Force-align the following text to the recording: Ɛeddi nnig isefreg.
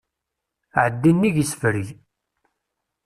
Ɛeddi 0.83 1.11
nnig 1.13 1.35
isefreg. 1.43 1.87